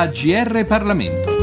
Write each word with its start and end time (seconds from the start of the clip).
AGR 0.00 0.64
Parlamento. 0.64 1.39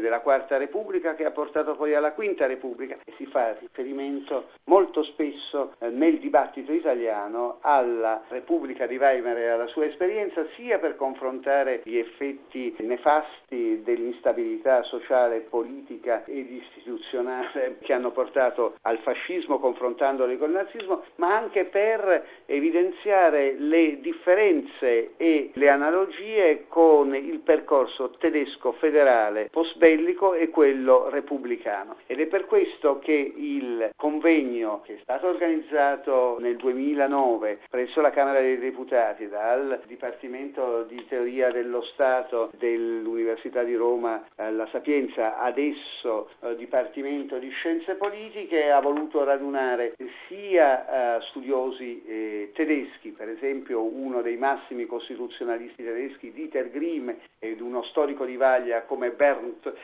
della 0.00 0.20
Quarta 0.20 0.56
Repubblica 0.56 1.14
che 1.14 1.24
ha 1.24 1.30
portato 1.30 1.76
poi 1.76 1.94
alla 1.94 2.12
Quinta 2.12 2.46
Repubblica 2.46 2.96
e 3.04 3.12
si 3.16 3.26
fa 3.26 3.56
riferimento 3.58 4.48
molto 4.64 5.02
spesso 5.04 5.74
eh, 5.78 5.88
nel 5.88 6.18
dibattito 6.18 6.72
italiano 6.72 7.58
alla 7.60 8.22
Repubblica 8.28 8.86
di 8.86 8.96
Weimar 8.96 9.38
e 9.38 9.48
alla 9.48 9.66
sua 9.68 9.86
esperienza 9.86 10.44
sia 10.56 10.78
per 10.78 10.96
confrontare 10.96 11.82
gli 11.84 11.96
effetti 11.96 12.74
nefasti 12.80 13.82
dell'instabilità 13.82 14.82
sociale, 14.82 15.40
politica 15.40 16.24
ed 16.24 16.50
istituzionale 16.50 17.78
che 17.82 17.92
hanno 17.92 18.10
portato 18.10 18.74
al 18.82 18.98
fascismo 18.98 19.58
confrontandoli 19.58 20.36
col 20.38 20.50
nazismo, 20.50 21.04
ma 21.16 21.36
anche 21.36 21.64
per 21.66 22.26
evidenziare 22.46 23.54
le 23.58 24.00
differenze 24.00 25.12
e 25.16 25.50
le 25.54 25.68
analogie 25.68 26.64
con 26.68 27.14
il 27.14 27.38
percorso 27.38 28.10
tedesco 28.18 28.72
federale 28.72 29.35
postbellico 29.50 30.34
e 30.34 30.48
quello 30.48 31.08
repubblicano. 31.08 31.96
Ed 32.06 32.20
è 32.20 32.26
per 32.26 32.46
questo 32.46 32.98
che 32.98 33.12
il 33.12 33.90
convegno 33.96 34.82
che 34.84 34.94
è 34.94 34.98
stato 35.02 35.28
organizzato 35.28 36.38
nel 36.40 36.56
2009 36.56 37.60
presso 37.68 38.00
la 38.00 38.10
Camera 38.10 38.40
dei 38.40 38.58
Deputati 38.58 39.28
dal 39.28 39.80
Dipartimento 39.86 40.84
di 40.84 41.04
Teoria 41.08 41.50
dello 41.50 41.82
Stato 41.82 42.50
dell'Università 42.58 43.62
di 43.62 43.74
Roma 43.74 44.24
eh, 44.36 44.52
La 44.52 44.66
Sapienza, 44.70 45.38
adesso 45.38 46.30
eh, 46.40 46.56
Dipartimento 46.56 47.38
di 47.38 47.50
Scienze 47.50 47.94
Politiche, 47.94 48.70
ha 48.70 48.80
voluto 48.80 49.24
radunare 49.24 49.94
sia 50.28 51.16
eh, 51.16 51.22
studiosi 51.28 52.02
eh, 52.06 52.50
tedeschi, 52.54 53.10
per 53.10 53.28
esempio 53.28 53.82
uno 53.82 54.22
dei 54.22 54.36
massimi 54.36 54.86
costituzionalisti 54.86 55.84
tedeschi, 55.84 56.32
Dieter 56.32 56.70
Grimm, 56.70 57.10
ed 57.38 57.60
uno 57.60 57.82
storico 57.84 58.24
di 58.24 58.36
Vaglia 58.36 58.82
come 58.82 59.10
Bernd 59.16 59.74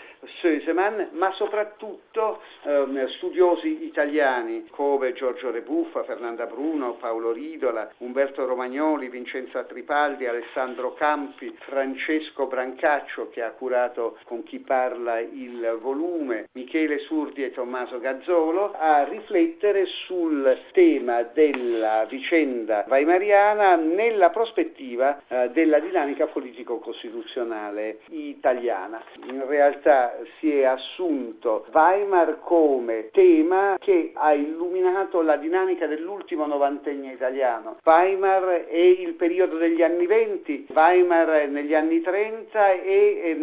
Söseman, 0.41 1.09
ma 1.13 1.33
soprattutto 1.33 2.41
eh, 2.63 3.09
studiosi 3.17 3.85
italiani 3.85 4.67
come 4.71 5.13
Giorgio 5.15 5.51
Rebuffa, 5.51 6.05
Fernanda 6.05 6.47
Bruno, 6.47 6.95
Paolo 6.95 7.33
Ridola, 7.33 7.91
Umberto 7.99 8.47
Romagnoli, 8.47 9.09
Vincenzo 9.09 9.65
Tripaldi, 9.65 10.27
Alessandro 10.27 10.95
Campi, 10.95 11.53
Francesco 11.61 12.47
Brancaccio 12.47 13.31
che 13.31 13.43
ha 13.43 13.51
curato 13.51 14.19
con 14.25 14.45
chi 14.45 14.61
parla 14.61 15.19
il 15.19 15.79
volume, 15.81 16.49
Michele 16.53 16.99
Surdi 17.01 17.43
e 17.43 17.51
Tommaso 17.53 17.99
Gazzolo, 17.99 18.75
a 18.79 19.05
riflettere 19.05 19.87
sul 20.07 20.57
tema 20.73 21.23
della 21.23 22.07
vicenda 22.09 22.85
weimariana 22.89 23.75
nella 23.77 24.31
prospettiva 24.31 25.21
eh, 25.27 25.51
della 25.51 25.81
dinamica 25.81 26.27
politico-costituzionale 26.27 28.01
italiana. 28.11 29.03
In 29.25 29.47
realtà 29.47 30.19
si 30.39 30.51
è 30.51 30.65
assunto 30.65 31.67
Weimar 31.73 32.41
come 32.41 33.11
tema 33.13 33.77
che 33.79 34.11
ha 34.15 34.33
illuminato 34.33 35.23
la 35.23 35.37
dinamica 35.37 35.87
dell'ultimo 35.87 36.47
novantennio 36.47 37.13
italiano. 37.13 37.77
Weimar 37.85 38.67
è 38.67 38.77
il 38.77 39.15
periodo 39.15 39.59
degli 39.59 39.81
anni 39.83 40.07
20, 40.07 40.67
Weimar 40.73 41.49
negli 41.49 41.73
anni 41.73 42.01
30 42.01 42.73
e 42.73 43.37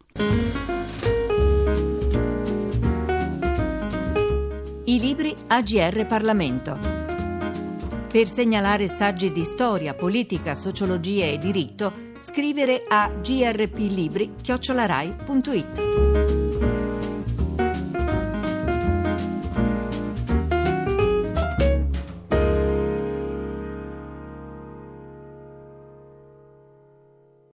I 4.86 5.00
libri 5.00 5.36
AGR 5.48 6.08
Parlamento. 6.08 6.80
Per 8.12 8.28
segnalare 8.28 8.88
saggi 8.88 9.32
di 9.32 9.44
storia, 9.44 9.94
politica, 9.94 10.56
sociologia 10.56 11.26
e 11.26 11.38
diritto, 11.38 11.94
scrivere 12.20 12.84
a 12.88 13.12
grplibri.it. 13.12 14.34